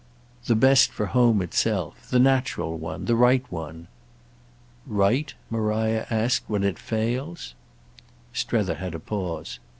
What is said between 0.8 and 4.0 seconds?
for home itself. The natural one; the right one."